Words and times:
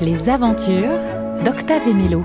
Les 0.00 0.28
aventures 0.30 0.98
d'Octave 1.44 1.86
et 1.86 1.92
Mélo. 1.92 2.24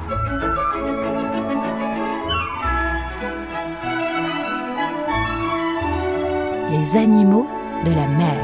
Les 6.71 6.97
animaux 6.97 7.45
de 7.83 7.91
la 7.91 8.07
mer. 8.07 8.37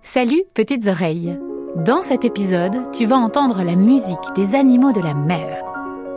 Salut 0.00 0.42
petites 0.52 0.88
oreilles. 0.88 1.38
Dans 1.76 2.02
cet 2.02 2.24
épisode, 2.24 2.90
tu 2.92 3.06
vas 3.06 3.18
entendre 3.18 3.62
la 3.62 3.76
musique 3.76 4.18
des 4.34 4.56
animaux 4.56 4.92
de 4.92 5.00
la 5.00 5.14
mer. 5.14 5.62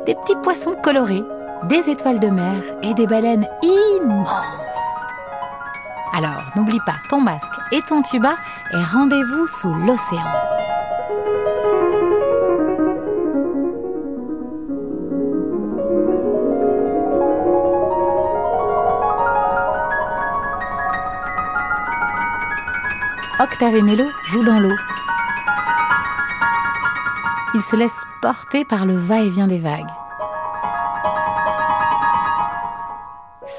Des 0.07 0.15
petits 0.15 0.37
poissons 0.41 0.75
colorés, 0.81 1.23
des 1.69 1.91
étoiles 1.91 2.19
de 2.19 2.29
mer 2.29 2.63
et 2.81 2.95
des 2.95 3.05
baleines 3.05 3.47
immenses. 3.61 4.92
Alors, 6.15 6.43
n'oublie 6.55 6.79
pas 6.85 6.97
ton 7.09 7.19
masque 7.19 7.53
et 7.71 7.81
ton 7.81 8.03
tuba 8.03 8.35
et 8.71 8.83
rendez-vous 8.83 9.47
sous 9.47 9.73
l'océan. 9.73 10.21
Octave 23.39 23.75
et 23.75 23.81
Mélo 23.81 24.05
jouent 24.27 24.43
dans 24.43 24.59
l'eau. 24.59 24.75
Ils 27.55 27.61
se 27.63 27.75
laissent 27.75 27.91
porter 28.21 28.65
par 28.65 28.85
le 28.85 28.95
va-et-vient 28.95 29.47
des 29.47 29.59
vagues. 29.59 29.89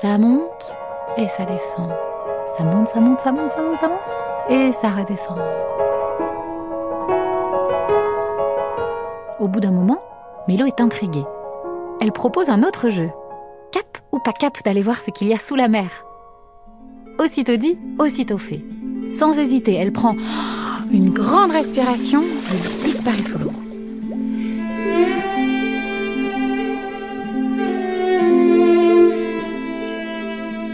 Ça 0.00 0.18
monte 0.18 0.76
et 1.16 1.26
ça 1.26 1.44
descend. 1.44 1.92
Ça 2.56 2.62
monte, 2.62 2.88
ça 2.88 3.00
monte, 3.00 3.20
ça 3.20 3.32
monte, 3.32 3.50
ça 3.50 3.62
monte, 3.62 3.80
ça 3.80 3.88
monte. 3.88 4.48
Et 4.48 4.70
ça 4.70 4.90
redescend. 4.90 5.38
Au 9.40 9.48
bout 9.48 9.58
d'un 9.58 9.72
moment, 9.72 10.00
Mélo 10.46 10.64
est 10.64 10.80
intriguée. 10.80 11.24
Elle 12.00 12.12
propose 12.12 12.50
un 12.50 12.62
autre 12.62 12.90
jeu. 12.90 13.10
Cap 13.72 13.98
ou 14.12 14.20
pas 14.20 14.32
cap 14.32 14.52
d'aller 14.64 14.82
voir 14.82 14.98
ce 14.98 15.10
qu'il 15.10 15.28
y 15.28 15.34
a 15.34 15.38
sous 15.38 15.56
la 15.56 15.66
mer? 15.66 16.04
Aussitôt 17.18 17.56
dit, 17.56 17.76
aussitôt 17.98 18.38
fait. 18.38 18.62
Sans 19.18 19.36
hésiter, 19.36 19.74
elle 19.74 19.92
prend 19.92 20.14
une 20.92 21.10
grande 21.10 21.50
respiration 21.50 22.22
et 22.22 22.84
disparaît 22.84 23.24
sous 23.24 23.38
l'eau. 23.38 23.52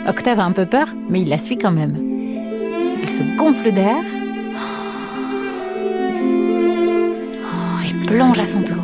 Octave 0.09 0.41
a 0.41 0.45
un 0.45 0.53
peu 0.53 0.67
peur, 0.67 0.89
mais 1.09 1.21
il 1.21 1.29
la 1.29 1.39
suit 1.39 1.59
quand 1.59 1.71
même. 1.71 1.97
Il 3.03 3.09
se 3.09 3.23
gonfle 3.37 3.73
d'air 3.73 4.03
oh, 7.45 7.81
et 7.87 8.07
plonge 8.07 8.39
à 8.39 8.47
son 8.47 8.63
tour. 8.63 8.77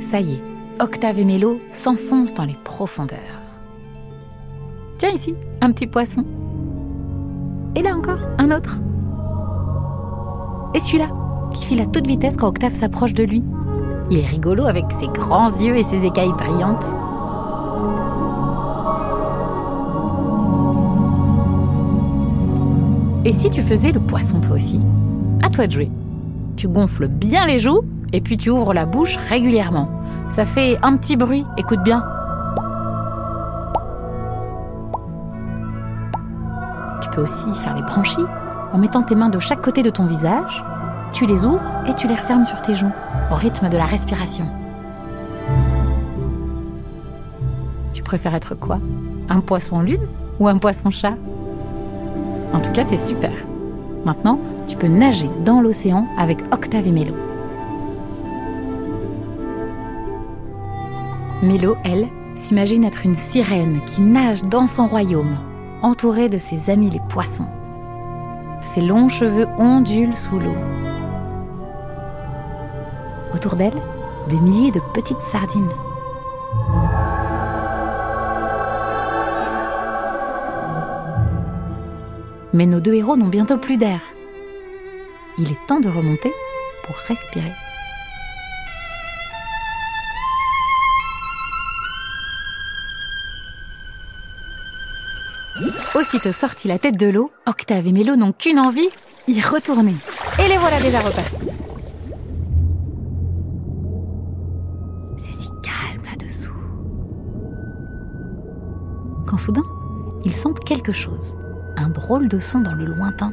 Ça 0.00 0.20
y 0.20 0.34
est, 0.34 0.42
Octave 0.80 1.18
et 1.18 1.24
Mélo 1.24 1.60
s'enfoncent 1.70 2.32
dans 2.32 2.44
les 2.44 2.56
profondeurs. 2.64 3.37
Tiens 4.98 5.10
ici, 5.10 5.32
un 5.60 5.70
petit 5.70 5.86
poisson. 5.86 6.24
Et 7.76 7.82
là 7.82 7.96
encore, 7.96 8.18
un 8.38 8.50
autre. 8.50 8.78
Et 10.74 10.80
celui-là, 10.80 11.08
qui 11.52 11.64
file 11.64 11.80
à 11.80 11.86
toute 11.86 12.08
vitesse 12.08 12.36
quand 12.36 12.48
Octave 12.48 12.72
s'approche 12.72 13.14
de 13.14 13.22
lui. 13.22 13.44
Il 14.10 14.18
est 14.18 14.26
rigolo 14.26 14.64
avec 14.64 14.86
ses 14.98 15.06
grands 15.06 15.56
yeux 15.56 15.76
et 15.76 15.84
ses 15.84 16.04
écailles 16.04 16.32
brillantes. 16.32 16.84
Et 23.24 23.32
si 23.32 23.50
tu 23.50 23.62
faisais 23.62 23.92
le 23.92 24.00
poisson 24.00 24.40
toi 24.40 24.56
aussi? 24.56 24.80
À 25.44 25.48
toi 25.48 25.68
de 25.68 25.72
jouer. 25.72 25.90
Tu 26.56 26.66
gonfles 26.66 27.06
bien 27.06 27.46
les 27.46 27.60
joues 27.60 27.82
et 28.12 28.20
puis 28.20 28.36
tu 28.36 28.50
ouvres 28.50 28.74
la 28.74 28.84
bouche 28.84 29.16
régulièrement. 29.28 29.88
Ça 30.30 30.44
fait 30.44 30.76
un 30.82 30.96
petit 30.96 31.16
bruit, 31.16 31.44
écoute 31.56 31.84
bien. 31.84 32.04
Tu 37.08 37.16
peux 37.16 37.22
aussi 37.22 37.52
faire 37.54 37.74
les 37.74 37.82
branchies 37.82 38.26
en 38.72 38.78
mettant 38.78 39.02
tes 39.02 39.14
mains 39.14 39.30
de 39.30 39.38
chaque 39.38 39.62
côté 39.62 39.82
de 39.82 39.90
ton 39.90 40.04
visage. 40.04 40.62
Tu 41.12 41.24
les 41.24 41.44
ouvres 41.44 41.74
et 41.86 41.94
tu 41.94 42.06
les 42.06 42.14
refermes 42.14 42.44
sur 42.44 42.60
tes 42.60 42.74
joues 42.74 42.92
au 43.32 43.34
rythme 43.34 43.70
de 43.70 43.76
la 43.78 43.86
respiration. 43.86 44.46
Tu 47.94 48.02
préfères 48.02 48.34
être 48.34 48.54
quoi? 48.54 48.78
Un 49.30 49.40
poisson 49.40 49.80
lune 49.80 50.06
ou 50.38 50.48
un 50.48 50.58
poisson 50.58 50.90
chat? 50.90 51.14
En 52.52 52.60
tout 52.60 52.72
cas, 52.72 52.84
c'est 52.84 52.96
super. 52.96 53.32
Maintenant, 54.04 54.38
tu 54.66 54.76
peux 54.76 54.88
nager 54.88 55.30
dans 55.44 55.60
l'océan 55.60 56.06
avec 56.18 56.40
Octave 56.52 56.86
et 56.86 56.92
Mélo. 56.92 57.14
Mélo, 61.42 61.76
elle, 61.84 62.06
s'imagine 62.36 62.84
être 62.84 63.06
une 63.06 63.14
sirène 63.14 63.80
qui 63.86 64.02
nage 64.02 64.42
dans 64.42 64.66
son 64.66 64.86
royaume, 64.86 65.36
entourée 65.82 66.28
de 66.28 66.38
ses 66.38 66.70
amis 66.70 66.90
les 66.90 67.00
poissons. 67.08 67.48
Ses 68.60 68.80
longs 68.80 69.08
cheveux 69.08 69.46
ondulent 69.58 70.16
sous 70.16 70.38
l'eau. 70.38 70.56
Autour 73.34 73.56
d'elle, 73.56 73.80
des 74.28 74.40
milliers 74.40 74.72
de 74.72 74.80
petites 74.94 75.22
sardines. 75.22 75.68
Mais 82.52 82.66
nos 82.66 82.80
deux 82.80 82.94
héros 82.94 83.16
n'ont 83.16 83.28
bientôt 83.28 83.58
plus 83.58 83.76
d'air. 83.76 84.00
Il 85.38 85.52
est 85.52 85.66
temps 85.66 85.80
de 85.80 85.88
remonter 85.88 86.32
pour 86.84 86.96
respirer. 87.06 87.52
Aussitôt 95.94 96.32
sorti 96.32 96.68
la 96.68 96.78
tête 96.78 96.98
de 96.98 97.06
l'eau, 97.08 97.32
Octave 97.46 97.86
et 97.86 97.92
Mélo 97.92 98.14
n'ont 98.14 98.32
qu'une 98.32 98.58
envie, 98.58 98.88
y 99.26 99.40
retourner. 99.40 99.94
Et 100.38 100.46
les 100.46 100.56
voilà 100.56 100.80
déjà 100.80 101.00
repartis. 101.00 101.46
C'est 105.16 105.32
si 105.32 105.48
calme 105.62 106.04
là-dessous. 106.04 106.52
Quand 109.26 109.38
soudain, 109.38 109.64
ils 110.24 110.34
sentent 110.34 110.60
quelque 110.60 110.92
chose. 110.92 111.36
Un 111.76 111.88
drôle 111.88 112.28
de 112.28 112.38
son 112.38 112.60
dans 112.60 112.74
le 112.74 112.84
lointain. 112.84 113.32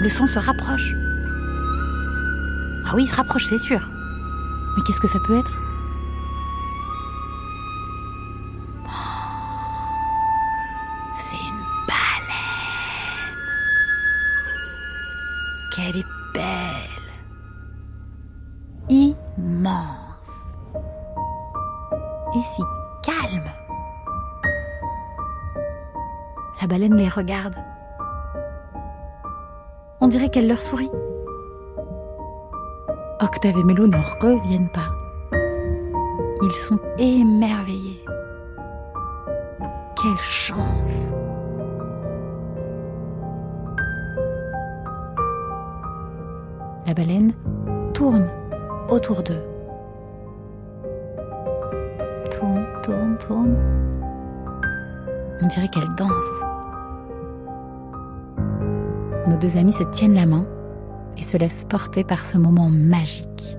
Le 0.00 0.08
son 0.08 0.26
se 0.26 0.40
rapproche. 0.40 0.96
Ah 2.84 2.94
oui, 2.94 3.04
il 3.04 3.06
se 3.06 3.14
rapproche, 3.16 3.44
c'est 3.44 3.58
sûr. 3.58 3.80
Mais 4.76 4.82
qu'est-ce 4.82 5.00
que 5.00 5.08
ça 5.08 5.18
peut 5.20 5.36
être? 5.38 5.52
C'est 11.18 11.36
une 11.36 11.64
baleine. 11.88 13.38
Qu'elle 15.74 15.96
est 15.96 16.06
belle. 16.34 17.12
Immense. 18.88 19.96
Et 22.34 22.42
si 22.42 22.62
calme. 23.02 23.50
La 26.60 26.66
baleine 26.66 26.94
les 26.96 27.08
regarde. 27.08 27.56
On 30.00 30.08
dirait 30.08 30.28
qu'elle 30.28 30.48
leur 30.48 30.60
sourit. 30.60 30.90
Octave 33.22 33.56
et 33.56 33.62
Mélo 33.62 33.86
n'en 33.86 34.00
reviennent 34.20 34.68
pas. 34.70 34.90
Ils 36.42 36.50
sont 36.50 36.80
émerveillés. 36.98 38.04
Quelle 39.94 40.18
chance 40.18 41.14
La 46.84 46.94
baleine 46.94 47.30
tourne 47.94 48.28
autour 48.88 49.22
d'eux. 49.22 49.44
Tourne, 52.28 52.66
tourne, 52.82 53.16
tourne. 53.18 53.56
On 55.40 55.46
dirait 55.46 55.68
qu'elle 55.68 55.94
danse. 55.96 56.10
Nos 59.28 59.36
deux 59.36 59.56
amis 59.56 59.72
se 59.72 59.84
tiennent 59.84 60.16
la 60.16 60.26
main 60.26 60.44
et 61.16 61.22
se 61.22 61.36
laisse 61.36 61.64
porter 61.68 62.04
par 62.04 62.26
ce 62.26 62.38
moment 62.38 62.70
magique. 62.70 63.56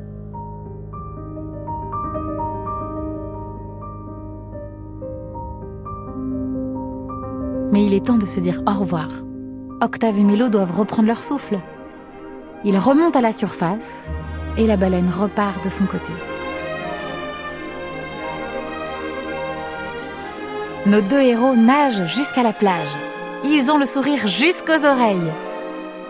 Mais 7.72 7.86
il 7.86 7.94
est 7.94 8.06
temps 8.06 8.18
de 8.18 8.26
se 8.26 8.40
dire 8.40 8.62
au 8.68 8.80
revoir. 8.80 9.10
Octave 9.82 10.20
et 10.20 10.24
Mélo 10.24 10.50
doivent 10.50 10.78
reprendre 10.78 11.08
leur 11.08 11.24
souffle. 11.24 11.60
Ils 12.64 12.78
remontent 12.78 13.18
à 13.18 13.22
la 13.22 13.34
surface 13.34 14.08
et 14.58 14.68
la 14.68 14.78
baleine 14.78 15.10
repart 15.10 15.64
de 15.64 15.70
son 15.70 15.86
côté. 15.86 16.14
Nos 20.86 21.02
deux 21.02 21.22
héros 21.22 21.56
nagent 21.56 22.06
jusqu'à 22.06 22.44
la 22.44 22.54
plage. 22.54 22.96
Ils 23.46 23.72
ont 23.72 23.78
le 23.78 23.86
sourire 23.86 24.28
jusqu'aux 24.28 24.86
oreilles. 24.86 25.32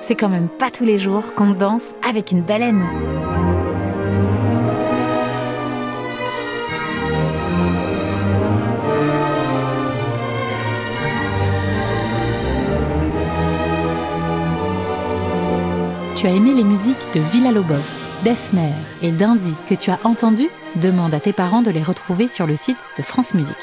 C'est 0.05 0.15
quand 0.15 0.27
même 0.27 0.49
pas 0.49 0.69
tous 0.69 0.83
les 0.83 0.97
jours 0.97 1.33
qu'on 1.33 1.53
danse 1.53 1.93
avec 2.05 2.33
une 2.33 2.41
baleine. 2.41 2.85
Tu 16.17 16.27
as 16.27 16.31
aimé 16.31 16.53
les 16.53 16.65
musiques 16.65 16.97
de 17.15 17.21
Villa 17.21 17.53
Lobos, 17.53 17.73
d'Esner 18.25 18.73
et 19.01 19.11
d'Indy 19.11 19.55
que 19.69 19.75
tu 19.75 19.89
as 19.89 19.99
entendues? 20.03 20.49
Demande 20.75 21.13
à 21.13 21.21
tes 21.21 21.31
parents 21.33 21.61
de 21.61 21.71
les 21.71 21.81
retrouver 21.81 22.27
sur 22.27 22.45
le 22.45 22.57
site 22.57 22.77
de 22.97 23.03
France 23.03 23.33
Musique. 23.33 23.55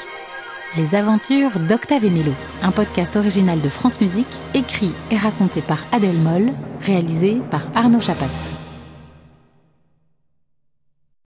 Les 0.77 0.95
aventures 0.95 1.59
d'Octave 1.59 2.05
et 2.05 2.09
un 2.63 2.71
podcast 2.71 3.17
original 3.17 3.59
de 3.59 3.67
France 3.67 3.99
Musique, 3.99 4.41
écrit 4.53 4.93
et 5.11 5.17
raconté 5.17 5.61
par 5.61 5.79
Adèle 5.91 6.17
Moll, 6.17 6.53
réalisé 6.79 7.41
par 7.51 7.63
Arnaud 7.75 7.99
Chapat. 7.99 8.70